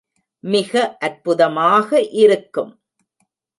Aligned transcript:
மிக 0.43 0.71
அற்புதமாக 0.99 1.89
இருக்கும். 2.21 2.71